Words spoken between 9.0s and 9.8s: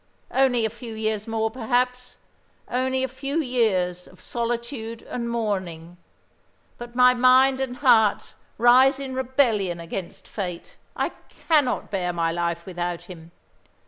rebellion